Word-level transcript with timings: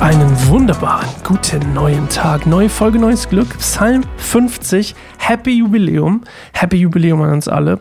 Einen 0.00 0.48
wunderbaren 0.48 1.10
guten 1.24 1.74
neuen 1.74 2.08
Tag. 2.08 2.46
Neue 2.46 2.70
Folge, 2.70 2.98
neues 2.98 3.28
Glück. 3.28 3.58
Psalm 3.58 4.02
50. 4.16 4.94
Happy 5.18 5.58
Jubiläum. 5.58 6.22
Happy 6.54 6.78
Jubiläum 6.78 7.20
an 7.20 7.34
uns 7.34 7.48
alle. 7.48 7.80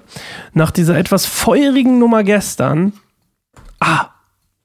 Nach 0.51 0.69
dieser 0.69 0.97
etwas 0.97 1.26
feurigen 1.26 1.97
Nummer 1.97 2.26
gestern. 2.26 2.92
Ah, 3.79 4.08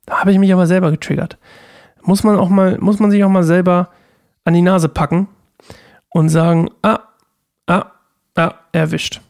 da 0.05 0.19
habe 0.19 0.33
ich 0.33 0.41
mich 0.41 0.53
aber 0.53 0.67
selber 0.67 0.91
getriggert. 0.91 1.39
Muss 2.03 2.25
man 2.25 2.37
auch 2.41 2.49
mal, 2.49 2.77
muss 2.81 2.99
man 2.99 3.13
sich 3.13 3.23
auch 3.23 3.31
mal 3.31 3.45
selber 3.45 3.91
an 4.45 4.55
die 4.55 4.63
Nase 4.63 4.89
packen 4.89 5.29
und 6.09 6.31
sagen, 6.31 6.71
ah, 6.83 6.99
ah, 7.69 7.85
ah, 8.35 8.55
erwischt. 8.73 9.21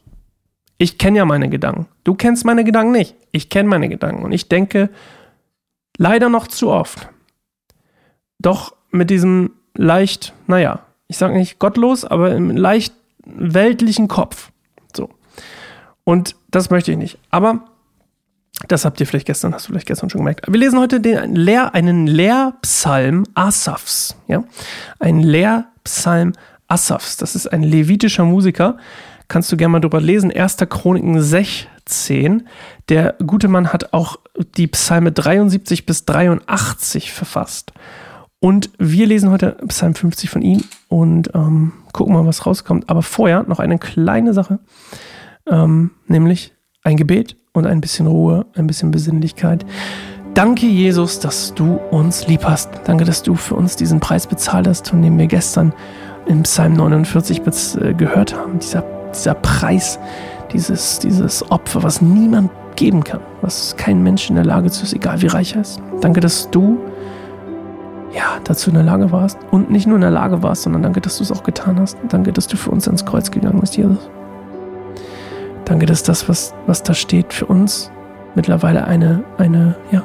Ich 0.79 0.97
kenne 0.97 1.19
ja 1.19 1.27
meine 1.27 1.51
Gedanken. 1.51 1.89
Du 2.05 2.15
kennst 2.15 2.47
meine 2.47 2.65
Gedanken 2.65 2.93
nicht. 2.93 3.17
Ich 3.33 3.51
kenne 3.51 3.69
meine 3.69 3.91
Gedanken. 3.91 4.25
Und 4.25 4.33
ich 4.33 4.49
denke 4.49 4.89
leider 5.99 6.31
noch 6.31 6.47
zu 6.47 6.71
oft 6.71 7.11
doch 8.45 8.75
mit 8.91 9.11
diesem 9.11 9.51
leicht, 9.75 10.33
naja, 10.47 10.81
ich 11.09 11.17
sage 11.17 11.35
nicht 11.35 11.59
gottlos, 11.59 12.05
aber 12.05 12.35
im 12.35 12.51
leicht 12.51 12.95
weltlichen 13.25 14.09
Kopf. 14.09 14.51
So. 14.95 15.11
Und 16.05 16.37
das 16.51 16.71
möchte 16.71 16.93
ich 16.93 16.99
nicht. 16.99 17.19
Aber 17.31 17.65
das 18.69 18.85
habt 18.85 19.01
ihr 19.01 19.07
vielleicht 19.07 19.27
gestern, 19.27 19.53
hast 19.53 19.67
du 19.67 19.73
vielleicht 19.73 19.87
gestern 19.87 20.11
schon 20.11 20.21
gemerkt. 20.21 20.47
Wir 20.47 20.59
lesen 20.59 20.79
heute 20.79 21.01
den 21.01 21.35
Lehr, 21.35 21.75
einen 21.75 22.07
Lehrpsalm 22.07 23.25
Asafs. 23.35 24.17
Ja? 24.29 24.45
Ein 24.99 25.21
Lehrpsalm 25.21 26.33
Asafs. 26.69 27.17
Das 27.17 27.35
ist 27.35 27.47
ein 27.53 27.63
levitischer 27.63 28.25
Musiker. 28.25 28.77
Kannst 29.29 29.51
du 29.51 29.57
gerne 29.57 29.73
mal 29.73 29.81
drüber 29.81 30.01
lesen. 30.01 30.31
1. 30.31 30.59
Chroniken 30.69 31.21
16. 31.21 32.47
Der 32.89 33.15
gute 33.27 33.49
Mann 33.49 33.73
hat 33.73 33.93
auch 33.93 34.19
die 34.57 34.67
Psalme 34.69 35.13
73 35.13 35.87
bis 35.87 36.05
83 36.05 37.13
verfasst. 37.13 37.73
Und 38.45 38.69
wir 38.77 39.07
lesen 39.07 39.31
heute 39.31 39.57
Psalm 39.69 39.95
50 39.95 40.29
von 40.29 40.43
ihm 40.43 40.63
und 40.89 41.31
ähm, 41.35 41.73
gucken 41.95 42.13
mal, 42.13 42.27
was 42.27 42.45
rauskommt. 42.45 42.91
Aber 42.91 43.01
vorher 43.01 43.45
noch 43.45 43.59
eine 43.59 43.79
kleine 43.79 44.35
Sache, 44.35 44.59
ähm, 45.51 45.93
nämlich 46.09 46.53
ein 46.83 46.99
Gebet 46.99 47.39
und 47.55 47.65
ein 47.65 47.81
bisschen 47.81 48.07
Ruhe, 48.07 48.45
ein 48.55 48.67
bisschen 48.67 48.91
Besinnlichkeit. 48.91 49.65
Danke, 50.35 50.67
Jesus, 50.67 51.21
dass 51.21 51.55
du 51.55 51.77
uns 51.91 52.29
lieb 52.29 52.45
hast. 52.45 52.69
Danke, 52.85 53.07
dass 53.07 53.23
du 53.23 53.35
für 53.35 53.55
uns 53.55 53.77
diesen 53.77 53.99
Preis 53.99 54.27
bezahlt 54.27 54.69
hast, 54.69 54.91
von 54.91 55.01
dem 55.01 55.17
wir 55.17 55.27
gestern 55.27 55.73
im 56.27 56.43
Psalm 56.43 56.75
49 56.75 57.41
äh, 57.81 57.95
gehört 57.95 58.37
haben. 58.37 58.59
Dieser, 58.59 58.85
dieser 59.15 59.37
Preis, 59.37 59.99
dieses, 60.53 60.99
dieses 60.99 61.51
Opfer, 61.51 61.83
was 61.83 62.03
niemand 62.03 62.51
geben 62.77 63.05
kann, 63.05 63.21
was 63.41 63.75
kein 63.79 64.03
Mensch 64.03 64.29
in 64.29 64.37
der 64.37 64.45
Lage 64.45 64.67
ist, 64.67 64.93
egal 64.93 65.23
wie 65.23 65.29
reich 65.29 65.55
er 65.55 65.63
ist. 65.63 65.81
Danke, 66.03 66.21
dass 66.21 66.51
du 66.51 66.79
ja, 68.15 68.39
dazu 68.45 68.71
in 68.71 68.75
der 68.75 68.85
Lage 68.85 69.11
warst. 69.11 69.39
Und 69.51 69.71
nicht 69.71 69.87
nur 69.87 69.97
in 69.97 70.03
der 70.03 70.11
Lage 70.11 70.43
warst, 70.43 70.63
sondern 70.63 70.83
danke, 70.83 71.01
dass 71.01 71.19
du 71.19 71.25
es 71.25 71.33
auch 71.33 71.43
getan 71.43 71.79
hast. 71.81 71.99
Danke, 72.09 72.33
dass 72.33 72.47
du 72.47 72.57
für 72.57 72.71
uns 72.71 72.87
ans 72.87 73.05
Kreuz 73.05 73.31
gegangen 73.31 73.61
bist, 73.61 73.77
Jesus. 73.77 74.09
Danke, 75.65 75.87
dass 75.87 76.03
das, 76.03 76.29
was, 76.29 76.55
was 76.67 76.83
da 76.83 76.95
steht, 76.95 77.33
für 77.33 77.47
uns 77.47 77.91
mittlerweile 78.35 78.85
eine, 78.85 79.25
eine, 79.39 79.77
ja, 79.91 80.03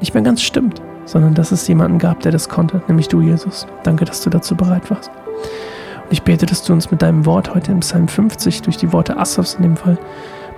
nicht 0.00 0.12
mehr 0.12 0.22
ganz 0.22 0.42
stimmt, 0.42 0.82
sondern 1.04 1.34
dass 1.34 1.52
es 1.52 1.66
jemanden 1.68 1.98
gab, 1.98 2.20
der 2.20 2.32
das 2.32 2.48
konnte, 2.48 2.82
nämlich 2.88 3.08
du, 3.08 3.20
Jesus. 3.20 3.66
Danke, 3.82 4.04
dass 4.04 4.22
du 4.22 4.30
dazu 4.30 4.56
bereit 4.56 4.90
warst. 4.90 5.10
Und 5.10 6.12
ich 6.12 6.22
bete, 6.22 6.46
dass 6.46 6.62
du 6.62 6.72
uns 6.72 6.90
mit 6.90 7.02
deinem 7.02 7.24
Wort 7.24 7.54
heute 7.54 7.72
im 7.72 7.80
Psalm 7.80 8.08
50 8.08 8.62
durch 8.62 8.76
die 8.76 8.92
Worte 8.92 9.16
Asafs 9.16 9.54
in 9.54 9.62
dem 9.62 9.76
Fall 9.76 9.98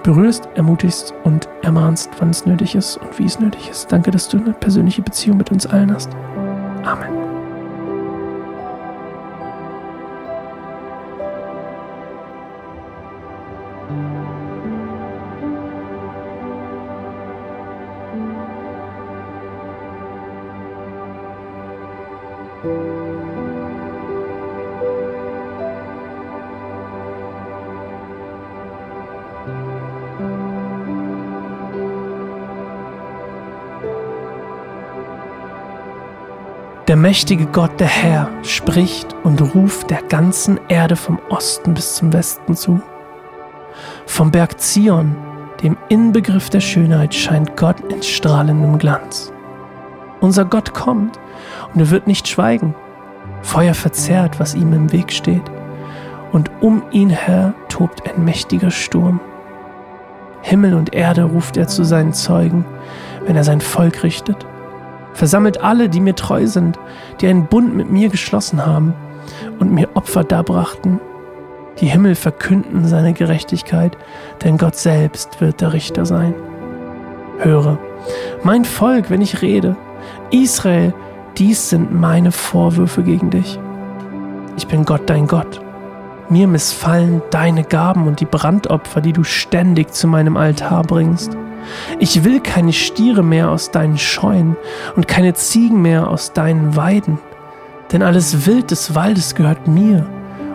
berührst, 0.02 0.48
ermutigst 0.54 1.12
und 1.24 1.48
ermahnst, 1.62 2.10
wann 2.18 2.30
es 2.30 2.46
nötig 2.46 2.74
ist 2.74 2.96
und 2.96 3.18
wie 3.18 3.24
es 3.24 3.40
nötig 3.40 3.68
ist. 3.70 3.92
Danke, 3.92 4.10
dass 4.10 4.28
du 4.28 4.38
eine 4.38 4.52
persönliche 4.52 5.02
Beziehung 5.02 5.36
mit 5.36 5.50
uns 5.50 5.66
allen 5.66 5.92
hast. 5.92 6.10
Amen. 6.88 7.28
thank 22.62 22.64
you 22.64 22.97
Der 36.88 36.96
mächtige 36.96 37.44
Gott, 37.44 37.78
der 37.80 37.86
Herr, 37.86 38.30
spricht 38.42 39.14
und 39.22 39.54
ruft 39.54 39.90
der 39.90 40.00
ganzen 40.00 40.58
Erde 40.68 40.96
vom 40.96 41.18
Osten 41.28 41.74
bis 41.74 41.96
zum 41.96 42.14
Westen 42.14 42.56
zu. 42.56 42.80
Vom 44.06 44.30
Berg 44.30 44.58
Zion, 44.58 45.14
dem 45.62 45.76
Inbegriff 45.90 46.48
der 46.48 46.60
Schönheit, 46.60 47.14
scheint 47.14 47.58
Gott 47.58 47.76
in 47.92 48.02
strahlendem 48.02 48.78
Glanz. 48.78 49.30
Unser 50.22 50.46
Gott 50.46 50.72
kommt 50.72 51.20
und 51.74 51.80
er 51.80 51.90
wird 51.90 52.06
nicht 52.06 52.26
schweigen. 52.26 52.74
Feuer 53.42 53.74
verzehrt, 53.74 54.40
was 54.40 54.54
ihm 54.54 54.72
im 54.72 54.90
Weg 54.90 55.12
steht, 55.12 55.44
und 56.32 56.50
um 56.62 56.82
ihn 56.90 57.10
her 57.10 57.52
tobt 57.68 58.08
ein 58.08 58.24
mächtiger 58.24 58.70
Sturm. 58.70 59.20
Himmel 60.40 60.72
und 60.72 60.94
Erde 60.94 61.24
ruft 61.24 61.58
er 61.58 61.68
zu 61.68 61.84
seinen 61.84 62.14
Zeugen, 62.14 62.64
wenn 63.26 63.36
er 63.36 63.44
sein 63.44 63.60
Volk 63.60 64.02
richtet 64.04 64.46
versammelt 65.18 65.60
alle, 65.60 65.88
die 65.88 66.00
mir 66.00 66.14
treu 66.14 66.46
sind, 66.46 66.78
die 67.20 67.26
einen 67.26 67.46
Bund 67.46 67.74
mit 67.74 67.90
mir 67.90 68.08
geschlossen 68.08 68.64
haben 68.64 68.94
und 69.58 69.72
mir 69.72 69.88
Opfer 69.94 70.22
darbrachten. 70.22 71.00
Die 71.80 71.86
Himmel 71.86 72.14
verkünden 72.14 72.86
seine 72.86 73.12
Gerechtigkeit, 73.14 73.98
denn 74.44 74.58
Gott 74.58 74.76
selbst 74.76 75.40
wird 75.40 75.60
der 75.60 75.72
Richter 75.72 76.06
sein. 76.06 76.34
Höre, 77.40 77.78
mein 78.44 78.64
Volk, 78.64 79.10
wenn 79.10 79.20
ich 79.20 79.42
rede, 79.42 79.76
Israel, 80.30 80.94
dies 81.36 81.68
sind 81.68 81.92
meine 81.92 82.30
Vorwürfe 82.30 83.02
gegen 83.02 83.30
dich. 83.30 83.58
Ich 84.56 84.68
bin 84.68 84.84
Gott, 84.84 85.02
dein 85.10 85.26
Gott. 85.26 85.60
Mir 86.28 86.46
missfallen 86.46 87.22
deine 87.30 87.64
Gaben 87.64 88.06
und 88.06 88.20
die 88.20 88.24
Brandopfer, 88.24 89.00
die 89.00 89.12
du 89.12 89.24
ständig 89.24 89.92
zu 89.92 90.06
meinem 90.06 90.36
Altar 90.36 90.82
bringst. 90.82 91.36
Ich 91.98 92.24
will 92.24 92.40
keine 92.40 92.72
Stiere 92.72 93.22
mehr 93.22 93.50
aus 93.50 93.70
deinen 93.70 93.98
Scheunen 93.98 94.56
und 94.96 95.08
keine 95.08 95.34
Ziegen 95.34 95.82
mehr 95.82 96.08
aus 96.08 96.32
deinen 96.32 96.76
Weiden, 96.76 97.18
denn 97.92 98.02
alles 98.02 98.46
Wild 98.46 98.70
des 98.70 98.94
Waldes 98.94 99.34
gehört 99.34 99.66
mir 99.66 100.06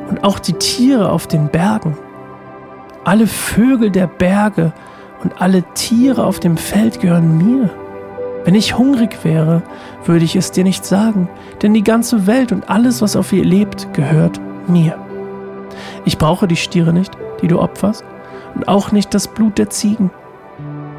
und 0.10 0.24
auch 0.24 0.40
die 0.40 0.54
Tiere 0.54 1.12
auf 1.12 1.28
den 1.28 1.50
Bergen. 1.50 1.98
Alle 3.04 3.28
Vögel 3.28 3.92
der 3.92 4.08
Berge 4.08 4.74
und 5.24 5.42
alle 5.42 5.64
Tiere 5.74 6.26
auf 6.26 6.40
dem 6.40 6.58
Feld 6.58 7.00
gehören 7.00 7.38
mir. 7.38 7.70
Wenn 8.46 8.56
ich 8.56 8.78
hungrig 8.78 9.24
wäre, 9.24 9.62
würde 10.06 10.26
ich 10.26 10.36
es 10.36 10.52
dir 10.52 10.64
nicht 10.64 10.86
sagen, 10.86 11.30
denn 11.62 11.74
die 11.74 11.84
ganze 11.84 12.28
Welt 12.28 12.52
und 12.52 12.70
alles, 12.70 13.02
was 13.02 13.16
auf 13.16 13.32
ihr 13.32 13.46
lebt, 13.46 13.94
gehört 13.94 14.40
mir. 14.68 14.98
Ich 16.06 16.18
brauche 16.18 16.48
die 16.48 16.58
Stiere 16.58 16.94
nicht, 16.94 17.14
die 17.42 17.48
du 17.48 17.60
opferst, 17.60 18.04
und 18.56 18.68
auch 18.68 18.92
nicht 18.92 19.14
das 19.14 19.28
Blut 19.28 19.58
der 19.58 19.70
Ziegen. 19.70 20.12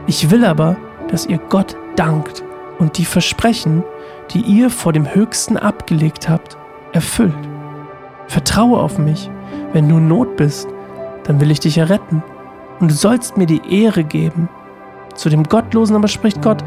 Ich 0.06 0.30
will 0.30 0.44
aber, 0.44 0.76
dass 1.10 1.26
ihr 1.26 1.38
Gott 1.38 1.76
dankt 1.96 2.42
und 2.78 2.98
die 2.98 3.04
Versprechen, 3.04 3.82
die 4.30 4.40
ihr 4.40 4.68
vor 4.70 4.92
dem 4.92 5.14
Höchsten 5.14 5.56
abgelegt 5.56 6.28
habt, 6.28 6.56
erfüllt. 6.92 7.34
Vertraue 8.26 8.80
auf 8.80 8.98
mich. 8.98 9.30
Wenn 9.72 9.88
du 9.88 9.98
Not 9.98 10.36
bist, 10.36 10.68
dann 11.24 11.40
will 11.40 11.50
ich 11.50 11.60
dich 11.60 11.78
erretten. 11.78 12.22
Und 12.80 12.90
du 12.90 12.94
sollst 12.94 13.36
mir 13.36 13.46
die 13.46 13.82
Ehre 13.82 14.04
geben. 14.04 14.48
Zu 15.14 15.28
dem 15.28 15.44
Gottlosen 15.44 15.96
aber 15.96 16.08
spricht 16.08 16.42
Gott, 16.42 16.64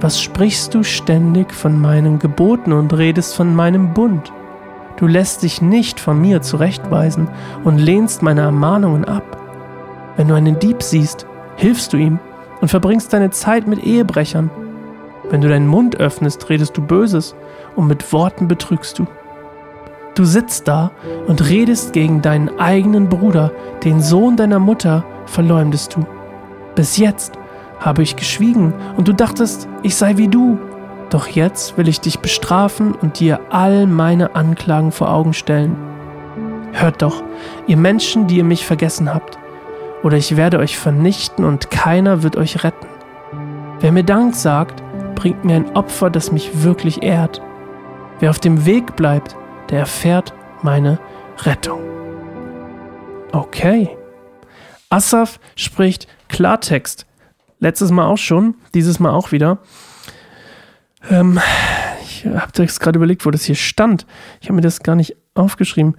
was 0.00 0.20
sprichst 0.20 0.74
du 0.74 0.82
ständig 0.82 1.52
von 1.52 1.80
meinen 1.80 2.18
Geboten 2.18 2.72
und 2.72 2.92
redest 2.96 3.36
von 3.36 3.54
meinem 3.54 3.94
Bund? 3.94 4.32
Du 4.96 5.06
lässt 5.06 5.42
dich 5.42 5.62
nicht 5.62 6.00
von 6.00 6.20
mir 6.20 6.42
zurechtweisen 6.42 7.28
und 7.64 7.78
lehnst 7.78 8.22
meine 8.22 8.40
Ermahnungen 8.40 9.04
ab. 9.04 9.36
Wenn 10.16 10.28
du 10.28 10.34
einen 10.34 10.58
Dieb 10.58 10.82
siehst, 10.82 11.26
hilfst 11.56 11.92
du 11.92 11.96
ihm 11.96 12.18
und 12.62 12.68
verbringst 12.68 13.12
deine 13.12 13.30
Zeit 13.30 13.66
mit 13.66 13.84
Ehebrechern. 13.84 14.48
Wenn 15.28 15.40
du 15.40 15.48
deinen 15.48 15.66
Mund 15.66 15.96
öffnest, 15.96 16.48
redest 16.48 16.76
du 16.76 16.80
Böses 16.80 17.34
und 17.76 17.88
mit 17.88 18.12
Worten 18.12 18.48
betrügst 18.48 18.98
du. 18.98 19.06
Du 20.14 20.24
sitzt 20.24 20.68
da 20.68 20.92
und 21.26 21.48
redest 21.48 21.92
gegen 21.92 22.22
deinen 22.22 22.60
eigenen 22.60 23.08
Bruder, 23.08 23.50
den 23.82 24.00
Sohn 24.00 24.36
deiner 24.36 24.60
Mutter, 24.60 25.04
verleumdest 25.26 25.96
du. 25.96 26.06
Bis 26.74 26.96
jetzt 26.96 27.32
habe 27.80 28.02
ich 28.02 28.14
geschwiegen 28.14 28.72
und 28.96 29.08
du 29.08 29.12
dachtest, 29.12 29.68
ich 29.82 29.96
sei 29.96 30.16
wie 30.16 30.28
du. 30.28 30.58
Doch 31.10 31.26
jetzt 31.26 31.76
will 31.76 31.88
ich 31.88 32.00
dich 32.00 32.20
bestrafen 32.20 32.92
und 32.92 33.18
dir 33.18 33.40
all 33.50 33.86
meine 33.86 34.36
Anklagen 34.36 34.92
vor 34.92 35.12
Augen 35.12 35.32
stellen. 35.32 35.76
Hört 36.72 37.02
doch, 37.02 37.24
ihr 37.66 37.76
Menschen, 37.76 38.28
die 38.28 38.36
ihr 38.36 38.44
mich 38.44 38.64
vergessen 38.64 39.12
habt 39.12 39.41
oder 40.02 40.16
ich 40.16 40.36
werde 40.36 40.58
euch 40.58 40.78
vernichten 40.78 41.44
und 41.44 41.70
keiner 41.70 42.22
wird 42.22 42.36
euch 42.36 42.64
retten. 42.64 42.86
Wer 43.80 43.92
mir 43.92 44.04
Dank 44.04 44.34
sagt, 44.34 44.82
bringt 45.14 45.44
mir 45.44 45.56
ein 45.56 45.76
Opfer, 45.76 46.10
das 46.10 46.32
mich 46.32 46.62
wirklich 46.62 47.02
ehrt. 47.02 47.40
Wer 48.20 48.30
auf 48.30 48.38
dem 48.38 48.66
Weg 48.66 48.96
bleibt, 48.96 49.36
der 49.70 49.80
erfährt 49.80 50.34
meine 50.62 50.98
Rettung. 51.44 51.80
Okay. 53.32 53.96
Asaf 54.90 55.40
spricht 55.56 56.06
Klartext. 56.28 57.06
Letztes 57.58 57.90
Mal 57.90 58.06
auch 58.06 58.18
schon, 58.18 58.56
dieses 58.74 59.00
Mal 59.00 59.10
auch 59.10 59.32
wieder. 59.32 59.58
Ähm, 61.10 61.40
ich 62.02 62.26
habe 62.26 62.50
jetzt 62.58 62.80
gerade 62.80 62.98
überlegt, 62.98 63.24
wo 63.24 63.30
das 63.30 63.44
hier 63.44 63.54
stand. 63.54 64.06
Ich 64.40 64.48
habe 64.48 64.56
mir 64.56 64.62
das 64.62 64.82
gar 64.82 64.94
nicht 64.94 65.16
aufgeschrieben. 65.34 65.96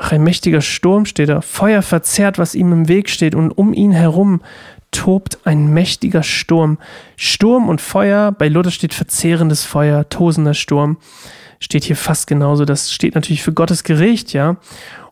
Ach, 0.00 0.12
ein 0.12 0.22
mächtiger 0.22 0.60
Sturm 0.60 1.06
steht 1.06 1.28
da. 1.28 1.40
Feuer 1.40 1.82
verzerrt, 1.82 2.38
was 2.38 2.54
ihm 2.54 2.72
im 2.72 2.88
Weg 2.88 3.10
steht, 3.10 3.34
und 3.34 3.50
um 3.50 3.74
ihn 3.74 3.90
herum 3.90 4.40
tobt 4.92 5.40
ein 5.44 5.74
mächtiger 5.74 6.22
Sturm. 6.22 6.78
Sturm 7.16 7.68
und 7.68 7.80
Feuer, 7.80 8.30
bei 8.32 8.48
Luther 8.48 8.70
steht 8.70 8.94
verzehrendes 8.94 9.64
Feuer, 9.64 10.08
tosender 10.08 10.54
Sturm. 10.54 10.98
Steht 11.58 11.82
hier 11.82 11.96
fast 11.96 12.28
genauso. 12.28 12.64
Das 12.64 12.92
steht 12.92 13.16
natürlich 13.16 13.42
für 13.42 13.52
Gottes 13.52 13.82
Gericht, 13.82 14.32
ja. 14.32 14.56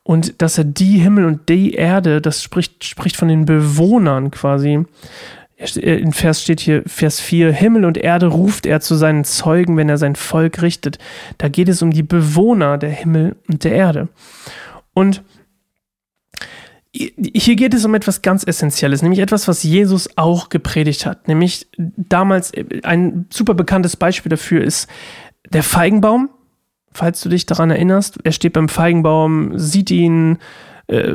Und 0.04 0.40
dass 0.40 0.56
er 0.56 0.62
die 0.64 0.98
Himmel 0.98 1.24
und 1.24 1.48
die 1.48 1.74
Erde, 1.74 2.20
das 2.20 2.40
spricht, 2.44 2.84
spricht 2.84 3.16
von 3.16 3.26
den 3.26 3.44
Bewohnern 3.44 4.30
quasi. 4.30 4.84
In 5.80 6.12
Vers 6.12 6.42
steht 6.42 6.60
hier, 6.60 6.84
Vers 6.86 7.18
4, 7.18 7.50
Himmel 7.50 7.84
und 7.86 7.98
Erde 7.98 8.26
ruft 8.26 8.66
er 8.66 8.80
zu 8.80 8.94
seinen 8.94 9.24
Zeugen, 9.24 9.76
wenn 9.76 9.88
er 9.88 9.98
sein 9.98 10.14
Volk 10.14 10.62
richtet. 10.62 10.98
Da 11.38 11.48
geht 11.48 11.68
es 11.68 11.82
um 11.82 11.90
die 11.90 12.04
Bewohner 12.04 12.78
der 12.78 12.90
Himmel 12.90 13.34
und 13.48 13.64
der 13.64 13.72
Erde. 13.72 14.08
Und 14.96 15.22
hier 16.96 17.56
geht 17.56 17.74
es 17.74 17.84
um 17.84 17.94
etwas 17.94 18.22
ganz 18.22 18.44
Essentielles, 18.46 19.02
nämlich 19.02 19.20
etwas, 19.20 19.46
was 19.46 19.62
Jesus 19.62 20.08
auch 20.16 20.48
gepredigt 20.48 21.04
hat. 21.04 21.28
Nämlich 21.28 21.66
damals 21.76 22.50
ein 22.82 23.26
super 23.28 23.52
bekanntes 23.52 23.96
Beispiel 23.96 24.30
dafür 24.30 24.64
ist 24.64 24.88
der 25.52 25.62
Feigenbaum. 25.62 26.30
Falls 26.92 27.20
du 27.20 27.28
dich 27.28 27.44
daran 27.44 27.70
erinnerst, 27.70 28.20
er 28.24 28.32
steht 28.32 28.54
beim 28.54 28.70
Feigenbaum, 28.70 29.58
sieht 29.58 29.90
ihn 29.90 30.38
äh, 30.88 31.12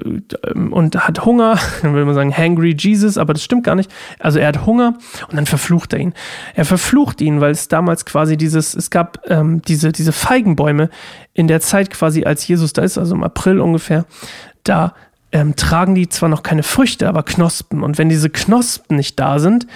und 0.54 0.96
hat 0.96 1.26
Hunger. 1.26 1.58
Dann 1.82 1.94
würde 1.94 2.06
man 2.06 2.16
sagen, 2.16 2.36
hangry 2.36 2.76
Jesus, 2.78 3.18
aber 3.18 3.34
das 3.34 3.44
stimmt 3.44 3.64
gar 3.64 3.76
nicht. 3.76 3.92
Also 4.20 4.40
er 4.40 4.48
hat 4.48 4.66
Hunger 4.66 4.96
und 5.30 5.36
dann 5.36 5.46
verflucht 5.46 5.94
er 5.94 6.00
ihn. 6.00 6.14
Er 6.56 6.66
verflucht 6.66 7.22
ihn, 7.22 7.42
weil 7.42 7.52
es 7.52 7.68
damals 7.68 8.06
quasi 8.06 8.38
dieses, 8.38 8.74
es 8.74 8.90
gab 8.90 9.20
ähm, 9.30 9.62
diese, 9.62 9.92
diese 9.92 10.12
Feigenbäume 10.12 10.90
in 11.34 11.48
der 11.48 11.62
Zeit 11.62 11.90
quasi, 11.90 12.24
als 12.26 12.48
Jesus 12.48 12.74
da 12.74 12.82
ist, 12.82 12.98
also 12.98 13.16
im 13.16 13.24
April 13.24 13.60
ungefähr, 13.60 14.06
da 14.64 14.94
ähm, 15.32 15.56
tragen 15.56 15.96
die 15.96 16.10
zwar 16.10 16.30
noch 16.30 16.44
keine 16.44 16.64
Früchte, 16.64 17.08
aber 17.08 17.24
Knospen. 17.24 17.84
Und 17.84 17.98
wenn 17.98 18.10
diese 18.10 18.30
Knospen 18.30 18.98
nicht 18.98 19.20
da 19.20 19.40
sind, 19.40 19.68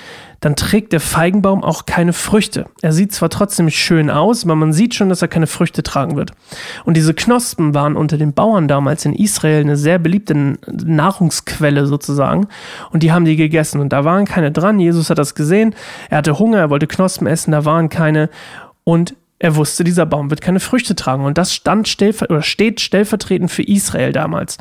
dann 0.46 0.56
trägt 0.56 0.94
der 0.94 1.00
Feigenbaum 1.00 1.64
auch 1.64 1.88
keine 1.88 2.14
Früchte. 2.14 2.68
Er 2.84 2.94
sieht 2.94 3.12
zwar 3.12 3.32
trotzdem 3.32 3.68
schön 3.72 4.12
aus, 4.12 4.44
aber 4.44 4.56
man 4.56 4.74
sieht 4.74 4.94
schon, 4.94 5.10
dass 5.10 5.24
er 5.24 5.28
keine 5.28 5.48
Früchte 5.48 5.82
tragen 5.82 6.18
wird. 6.18 6.34
Und 6.84 6.96
diese 6.96 7.16
Knospen 7.16 7.74
waren 7.74 7.96
unter 7.96 8.20
den 8.20 8.32
Bauern 8.32 8.68
damals 8.68 9.06
in 9.06 9.14
Israel 9.14 9.62
eine 9.62 9.76
sehr 9.76 9.98
beliebte 9.98 10.60
Nahrungsquelle 10.68 11.88
sozusagen. 11.88 12.46
Und 12.92 13.02
die 13.02 13.12
haben 13.12 13.26
die 13.26 13.38
gegessen. 13.38 13.82
Und 13.82 13.92
da 13.92 14.06
waren 14.06 14.26
keine 14.26 14.52
dran. 14.52 14.80
Jesus 14.80 15.10
hat 15.10 15.18
das 15.18 15.34
gesehen. 15.34 15.74
Er 16.12 16.20
hatte 16.20 16.38
Hunger, 16.38 16.60
er 16.60 16.70
wollte 16.70 16.86
Knospen 16.86 17.26
essen, 17.26 17.52
da 17.52 17.66
waren 17.66 17.90
keine. 17.90 18.30
Und 18.84 19.16
er 19.40 19.56
wusste, 19.56 19.84
dieser 19.84 20.06
Baum 20.06 20.30
wird 20.30 20.42
keine 20.42 20.60
Früchte 20.60 20.94
tragen. 20.94 21.26
Und 21.26 21.40
das 21.40 21.56
stand 21.56 21.88
stellver 21.88 22.44
steht 22.44 22.82
stellvertretend 22.82 23.50
für 23.50 23.64
Israel 23.64 24.12
damals 24.12 24.60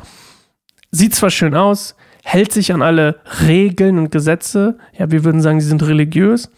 sieht 0.95 1.13
zwar 1.13 1.29
schön 1.29 1.55
aus, 1.55 1.95
hält 2.25 2.51
sich 2.51 2.73
an 2.73 2.81
alle 2.81 3.19
Regeln 3.47 3.99
und 3.99 4.11
Gesetze, 4.11 4.77
ja, 4.97 5.11
wir 5.11 5.23
würden 5.23 5.41
sagen, 5.41 5.61
sie 5.61 5.67
sind 5.67 5.83
religiös, 5.83 6.49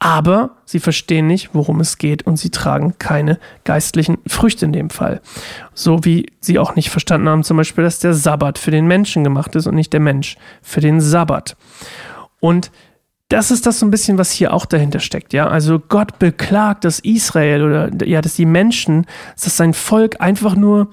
aber 0.00 0.56
sie 0.64 0.80
verstehen 0.80 1.28
nicht, 1.28 1.50
worum 1.52 1.78
es 1.78 1.96
geht 1.96 2.26
und 2.26 2.38
sie 2.38 2.50
tragen 2.50 2.94
keine 2.98 3.38
geistlichen 3.64 4.18
Früchte 4.26 4.64
in 4.64 4.72
dem 4.72 4.90
Fall. 4.90 5.20
So 5.74 6.04
wie 6.04 6.26
sie 6.40 6.58
auch 6.58 6.74
nicht 6.74 6.90
verstanden 6.90 7.28
haben, 7.28 7.44
zum 7.44 7.56
Beispiel, 7.56 7.84
dass 7.84 8.00
der 8.00 8.14
Sabbat 8.14 8.58
für 8.58 8.72
den 8.72 8.88
Menschen 8.88 9.22
gemacht 9.22 9.54
ist 9.54 9.68
und 9.68 9.76
nicht 9.76 9.92
der 9.92 10.00
Mensch 10.00 10.36
für 10.60 10.80
den 10.80 11.00
Sabbat. 11.00 11.56
Und 12.40 12.72
das 13.28 13.52
ist 13.52 13.66
das 13.66 13.78
so 13.78 13.86
ein 13.86 13.92
bisschen, 13.92 14.18
was 14.18 14.32
hier 14.32 14.52
auch 14.52 14.66
dahinter 14.66 14.98
steckt, 14.98 15.32
ja. 15.32 15.46
Also 15.46 15.78
Gott 15.78 16.18
beklagt, 16.18 16.84
dass 16.84 16.98
Israel 16.98 17.62
oder 17.62 18.04
ja, 18.04 18.20
dass 18.20 18.34
die 18.34 18.44
Menschen, 18.44 19.06
dass 19.40 19.56
sein 19.56 19.72
Volk 19.72 20.20
einfach 20.20 20.56
nur 20.56 20.88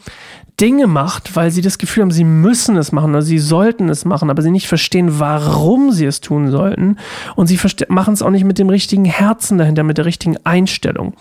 Dinge 0.59 0.87
macht, 0.87 1.35
weil 1.35 1.51
sie 1.51 1.61
das 1.61 1.77
Gefühl 1.77 2.01
haben, 2.01 2.11
sie 2.11 2.23
müssen 2.23 2.77
es 2.77 2.91
machen 2.91 3.11
oder 3.11 3.21
sie 3.21 3.37
sollten 3.37 3.89
es 3.89 4.05
machen, 4.05 4.31
aber 4.31 4.41
sie 4.41 4.49
nicht 4.49 4.67
verstehen, 4.67 5.19
warum 5.19 5.91
sie 5.91 6.05
es 6.05 6.19
tun 6.19 6.49
sollten. 6.49 6.97
Und 7.35 7.45
sie 7.45 7.59
machen 7.89 8.13
es 8.15 8.23
auch 8.23 8.31
nicht 8.31 8.43
mit 8.43 8.57
dem 8.57 8.69
richtigen 8.69 9.05
Herzen 9.05 9.59
dahinter, 9.59 9.83
mit 9.83 9.99
der 9.99 10.05
richtigen 10.05 10.37
Einstellung. 10.45 11.13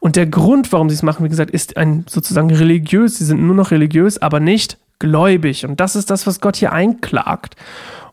Und 0.00 0.16
der 0.16 0.26
Grund, 0.26 0.72
warum 0.72 0.88
sie 0.88 0.96
es 0.96 1.04
machen, 1.04 1.24
wie 1.24 1.28
gesagt, 1.28 1.52
ist 1.52 1.76
ein 1.76 2.04
sozusagen 2.08 2.50
religiös. 2.50 3.18
Sie 3.18 3.24
sind 3.24 3.40
nur 3.40 3.54
noch 3.54 3.70
religiös, 3.70 4.18
aber 4.18 4.40
nicht 4.40 4.78
gläubig. 4.98 5.64
Und 5.64 5.78
das 5.78 5.94
ist 5.94 6.10
das, 6.10 6.26
was 6.26 6.40
Gott 6.40 6.56
hier 6.56 6.72
einklagt. 6.72 7.54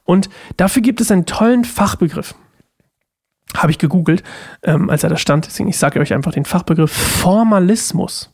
Und 0.06 0.30
dafür 0.58 0.84
gibt 0.84 1.02
es 1.02 1.10
einen 1.10 1.26
tollen 1.26 1.66
Fachbegriff. 1.66 2.36
Habe 3.56 3.72
ich 3.72 3.80
gegoogelt, 3.80 4.24
ähm, 4.64 4.90
als 4.90 5.04
er 5.04 5.10
da 5.10 5.18
stand. 5.18 5.48
Deswegen, 5.48 5.70
ich 5.70 5.78
sage 5.78 6.00
euch 6.00 6.14
einfach 6.14 6.32
den 6.32 6.46
Fachbegriff 6.46 6.92
Formalismus. 6.92 8.30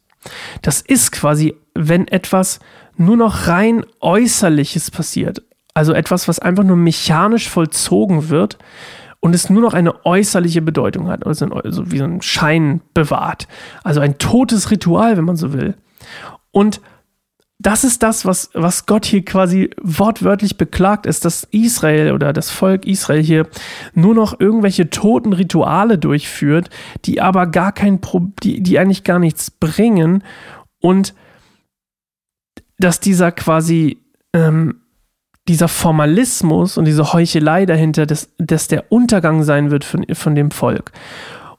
Das 0.62 0.81
ist 0.81 1.12
quasi, 1.12 1.56
wenn 1.74 2.07
etwas 2.07 2.60
nur 2.98 3.18
noch 3.18 3.48
rein 3.48 3.86
äußerliches 4.01 4.92
passiert. 4.92 5.42
Also 5.74 5.94
etwas, 5.94 6.27
was 6.27 6.39
einfach 6.39 6.63
nur 6.63 6.75
mechanisch 6.75 7.50
vollzogen 7.50 8.30
wird 8.30 8.57
und 9.21 9.36
es 9.36 9.50
nur 9.50 9.62
noch 9.62 9.74
eine 9.74 10.06
äußerliche 10.06 10.62
Bedeutung 10.62 11.07
hat, 11.07 11.25
also, 11.25 11.45
also 11.48 11.92
wie 11.92 12.00
so 12.00 12.06
ein 12.06 12.21
Schein 12.21 12.81
bewahrt. 12.94 13.48
Also 13.83 14.01
ein 14.01 14.18
totes 14.18 14.71
Ritual, 14.71 15.18
wenn 15.18 15.25
man 15.25 15.36
so 15.36 15.54
will. 15.54 15.75
Und 16.51 16.81
das 17.62 17.83
ist 17.83 18.04
das, 18.04 18.25
was, 18.25 18.50
was 18.54 18.86
Gott 18.86 19.06
hier 19.06 19.24
quasi 19.25 19.69
wortwörtlich 19.81 20.57
beklagt, 20.57 21.06
ist, 21.06 21.25
dass 21.25 21.44
Israel 21.51 22.13
oder 22.13 22.31
das 22.31 22.50
Volk 22.50 22.88
Israel 22.88 23.21
hier 23.21 23.48
nur 23.94 24.16
noch 24.16 24.39
irgendwelche 24.39 24.89
toten 24.89 25.33
Rituale 25.33 25.98
durchführt, 25.98 26.69
die 27.04 27.19
aber 27.19 27.48
gar 27.48 27.74
kein, 27.74 28.00
Pro 28.00 28.31
die, 28.44 28.63
die 28.63 28.80
eigentlich 28.80 29.04
gar 29.04 29.19
nichts 29.19 29.51
bringen 29.51 30.24
und 30.80 31.13
dass 32.79 32.99
dieser 32.99 33.31
quasi, 33.31 33.99
ähm, 34.33 34.81
dieser 35.47 35.67
Formalismus 35.67 36.77
und 36.77 36.85
diese 36.85 37.13
Heuchelei 37.13 37.65
dahinter, 37.65 38.05
dass, 38.05 38.30
dass 38.37 38.68
der 38.68 38.92
Untergang 38.92 39.44
sein 39.44 39.71
wird 39.71 39.83
von, 39.83 40.06
von 40.13 40.35
dem 40.35 40.51
Volk. 40.51 40.92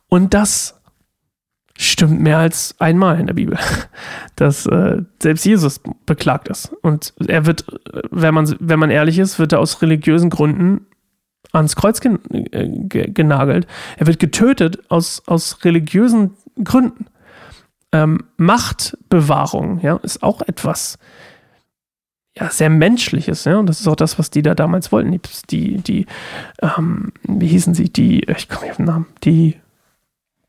Und 0.08 0.34
das 0.34 0.80
stimmt 1.78 2.20
mehr 2.20 2.38
als 2.38 2.74
einmal 2.78 3.18
in 3.18 3.26
der 3.26 3.34
Bibel, 3.34 3.58
dass 4.36 4.66
äh, 4.66 5.02
selbst 5.20 5.44
Jesus 5.44 5.80
beklagt 6.04 6.48
ist. 6.48 6.72
Und 6.82 7.14
er 7.26 7.46
wird, 7.46 7.64
wenn 8.10 8.34
man, 8.34 8.54
wenn 8.60 8.78
man 8.78 8.90
ehrlich 8.90 9.18
ist, 9.18 9.38
wird 9.38 9.52
er 9.52 9.60
aus 9.60 9.80
religiösen 9.82 10.30
Gründen 10.30 10.86
ans 11.52 11.76
Kreuz 11.76 12.00
gen, 12.00 12.18
äh, 12.52 12.68
genagelt. 12.88 13.66
Er 13.96 14.06
wird 14.06 14.18
getötet 14.18 14.78
aus, 14.88 15.22
aus 15.26 15.64
religiösen 15.64 16.36
Gründen. 16.62 17.06
Ähm, 17.92 18.24
Machtbewahrung, 18.36 19.80
ja, 19.80 19.96
ist 19.96 20.22
auch 20.22 20.42
etwas 20.42 20.98
ja, 22.36 22.48
sehr 22.48 22.70
Menschliches, 22.70 23.44
ja, 23.44 23.58
und 23.58 23.66
das 23.66 23.80
ist 23.80 23.88
auch 23.88 23.96
das, 23.96 24.18
was 24.18 24.30
die 24.30 24.42
da 24.42 24.54
damals 24.54 24.92
wollten. 24.92 25.20
Die, 25.50 25.78
die, 25.78 26.06
ähm, 26.62 27.12
wie 27.24 27.48
hießen 27.48 27.74
sie, 27.74 27.90
die, 27.90 28.20
ich 28.24 28.48
komme 28.48 28.62
nicht 28.62 28.70
auf 28.72 28.76
den 28.76 28.86
Namen, 28.86 29.06
die 29.24 29.56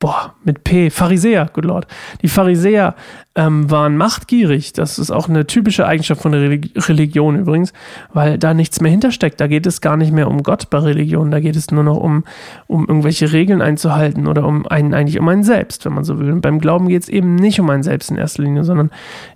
boah, 0.01 0.33
mit 0.43 0.63
P, 0.63 0.89
Pharisäer, 0.89 1.47
good 1.53 1.63
Lord. 1.63 1.87
Die 2.23 2.27
Pharisäer 2.27 2.95
ähm, 3.35 3.69
waren 3.69 3.95
machtgierig. 3.95 4.73
Das 4.73 4.97
ist 4.97 5.11
auch 5.11 5.29
eine 5.29 5.45
typische 5.45 5.85
Eigenschaft 5.85 6.23
von 6.23 6.31
der 6.31 6.41
Religion 6.41 7.37
übrigens, 7.37 7.71
weil 8.11 8.39
da 8.39 8.55
nichts 8.55 8.81
mehr 8.81 8.89
hintersteckt. 8.89 9.39
Da 9.39 9.45
geht 9.45 9.67
es 9.67 9.79
gar 9.79 9.97
nicht 9.97 10.11
mehr 10.11 10.27
um 10.27 10.41
Gott 10.41 10.71
bei 10.71 10.79
Religion. 10.79 11.29
Da 11.29 11.39
geht 11.39 11.55
es 11.55 11.69
nur 11.69 11.83
noch 11.83 11.97
um, 11.97 12.23
um 12.65 12.87
irgendwelche 12.87 13.31
Regeln 13.31 13.61
einzuhalten 13.61 14.25
oder 14.25 14.43
um 14.43 14.65
einen, 14.65 14.95
eigentlich 14.95 15.19
um 15.19 15.27
einen 15.29 15.43
selbst, 15.43 15.85
wenn 15.85 15.93
man 15.93 16.03
so 16.03 16.19
will. 16.19 16.31
Und 16.31 16.41
beim 16.41 16.59
Glauben 16.59 16.89
geht 16.89 17.03
es 17.03 17.09
eben 17.09 17.35
nicht 17.35 17.59
um 17.59 17.69
einen 17.69 17.83
selbst 17.83 18.09
in 18.09 18.17
erster 18.17 18.41
Linie, 18.41 18.63
sondern 18.63 18.89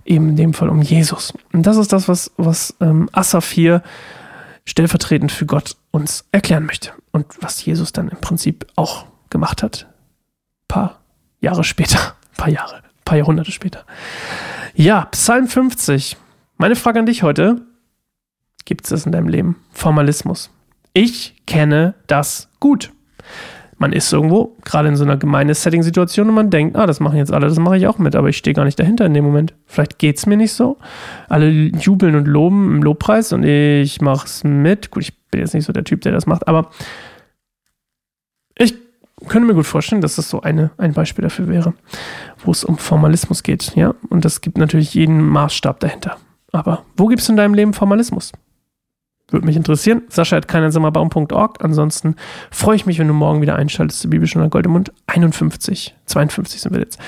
eben 0.04 0.30
in 0.30 0.36
dem 0.36 0.52
Fall 0.52 0.68
um 0.68 0.82
Jesus. 0.82 1.32
Und 1.52 1.64
das 1.64 1.76
ist 1.76 1.92
das, 1.92 2.08
was, 2.08 2.32
was 2.36 2.74
ähm, 2.80 3.08
Asaf 3.12 3.48
hier 3.52 3.82
stellvertretend 4.64 5.30
für 5.30 5.46
Gott 5.46 5.76
uns 5.92 6.24
erklären 6.32 6.66
möchte. 6.66 6.90
Und 7.12 7.26
was 7.40 7.64
Jesus 7.64 7.92
dann 7.92 8.08
im 8.08 8.18
Prinzip 8.18 8.66
auch 8.74 9.06
gemacht 9.30 9.62
hat 9.62 9.86
paar 10.68 11.00
Jahre 11.40 11.64
später, 11.64 12.16
paar 12.36 12.50
Jahre, 12.50 12.82
paar 13.04 13.18
Jahrhunderte 13.18 13.52
später. 13.52 13.84
Ja, 14.74 15.06
Psalm 15.06 15.48
50. 15.48 16.16
Meine 16.56 16.76
Frage 16.76 16.98
an 16.98 17.06
dich 17.06 17.22
heute: 17.22 17.62
Gibt 18.64 18.84
es 18.84 18.90
das 18.90 19.06
in 19.06 19.12
deinem 19.12 19.28
Leben? 19.28 19.56
Formalismus. 19.72 20.50
Ich 20.92 21.34
kenne 21.46 21.94
das 22.06 22.48
gut. 22.58 22.92
Man 23.78 23.92
ist 23.92 24.10
irgendwo, 24.10 24.56
gerade 24.64 24.88
in 24.88 24.96
so 24.96 25.04
einer 25.04 25.18
gemeinen 25.18 25.52
Setting-Situation 25.54 26.30
und 26.30 26.34
man 26.34 26.48
denkt, 26.48 26.76
ah, 26.76 26.86
das 26.86 26.98
machen 26.98 27.18
jetzt 27.18 27.30
alle, 27.30 27.46
das 27.46 27.58
mache 27.58 27.76
ich 27.76 27.86
auch 27.86 27.98
mit, 27.98 28.16
aber 28.16 28.30
ich 28.30 28.38
stehe 28.38 28.54
gar 28.54 28.64
nicht 28.64 28.78
dahinter 28.78 29.04
in 29.04 29.12
dem 29.12 29.24
Moment. 29.24 29.52
Vielleicht 29.66 29.98
geht 29.98 30.16
es 30.16 30.24
mir 30.24 30.38
nicht 30.38 30.54
so. 30.54 30.78
Alle 31.28 31.50
jubeln 31.50 32.14
und 32.14 32.26
loben 32.26 32.76
im 32.76 32.82
Lobpreis 32.82 33.34
und 33.34 33.42
ich 33.42 34.00
mache 34.00 34.24
es 34.24 34.44
mit. 34.44 34.90
Gut, 34.90 35.02
ich 35.02 35.28
bin 35.28 35.40
jetzt 35.40 35.52
nicht 35.52 35.66
so 35.66 35.74
der 35.74 35.84
Typ, 35.84 36.00
der 36.00 36.12
das 36.12 36.24
macht, 36.24 36.48
aber 36.48 36.70
ich 38.56 38.74
könnte 39.28 39.46
mir 39.46 39.54
gut 39.54 39.66
vorstellen, 39.66 40.02
dass 40.02 40.16
das 40.16 40.28
so 40.28 40.42
eine, 40.42 40.70
ein 40.76 40.92
Beispiel 40.92 41.22
dafür 41.22 41.48
wäre, 41.48 41.74
wo 42.44 42.50
es 42.50 42.64
um 42.64 42.76
Formalismus 42.76 43.42
geht, 43.42 43.74
ja. 43.74 43.94
Und 44.10 44.24
das 44.24 44.40
gibt 44.40 44.58
natürlich 44.58 44.94
jeden 44.94 45.26
Maßstab 45.26 45.80
dahinter. 45.80 46.18
Aber 46.52 46.84
wo 46.96 47.06
gibt 47.06 47.22
es 47.22 47.28
in 47.28 47.36
deinem 47.36 47.54
Leben 47.54 47.72
Formalismus? 47.72 48.32
Würde 49.28 49.46
mich 49.46 49.56
interessieren. 49.56 50.02
Sascha 50.08 50.36
hat 50.36 50.46
keinensammerbaum.org. 50.46 51.64
Ansonsten 51.64 52.14
freue 52.50 52.76
ich 52.76 52.86
mich, 52.86 52.98
wenn 52.98 53.08
du 53.08 53.14
morgen 53.14 53.40
wieder 53.40 53.56
einschaltest 53.56 54.00
zu 54.00 54.08
Bibelstunde 54.08 54.48
Goldemund 54.48 54.92
51. 55.06 55.96
52 56.06 56.60
sind 56.60 56.72
wir 56.72 56.80
jetzt. 56.80 57.00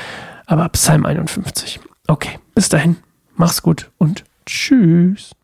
Aber 0.46 0.68
Psalm 0.70 1.06
51. 1.06 1.78
Okay, 2.08 2.40
bis 2.54 2.68
dahin. 2.68 2.96
Mach's 3.36 3.62
gut 3.62 3.90
und 3.98 4.24
tschüss. 4.46 5.37